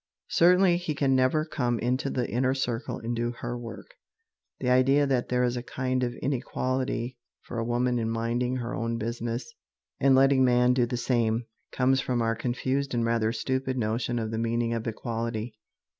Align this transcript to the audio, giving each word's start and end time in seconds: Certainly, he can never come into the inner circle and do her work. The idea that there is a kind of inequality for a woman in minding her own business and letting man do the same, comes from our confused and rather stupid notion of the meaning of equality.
Certainly, 0.29 0.77
he 0.77 0.95
can 0.95 1.15
never 1.15 1.45
come 1.45 1.77
into 1.77 2.09
the 2.09 2.27
inner 2.27 2.55
circle 2.55 2.97
and 2.97 3.15
do 3.15 3.33
her 3.33 3.55
work. 3.55 3.93
The 4.59 4.67
idea 4.71 5.05
that 5.05 5.29
there 5.29 5.43
is 5.43 5.55
a 5.55 5.61
kind 5.61 6.01
of 6.03 6.15
inequality 6.23 7.19
for 7.43 7.59
a 7.59 7.63
woman 7.63 7.99
in 7.99 8.09
minding 8.09 8.55
her 8.55 8.73
own 8.73 8.97
business 8.97 9.53
and 9.99 10.15
letting 10.15 10.43
man 10.43 10.73
do 10.73 10.87
the 10.87 10.97
same, 10.97 11.45
comes 11.71 12.01
from 12.01 12.19
our 12.19 12.35
confused 12.35 12.95
and 12.95 13.05
rather 13.05 13.31
stupid 13.31 13.77
notion 13.77 14.17
of 14.17 14.31
the 14.31 14.39
meaning 14.39 14.73
of 14.73 14.87
equality. 14.87 15.53